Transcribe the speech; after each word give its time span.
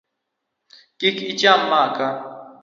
Kik 0.99 1.17
icham 1.31 1.61
maka. 1.71 2.07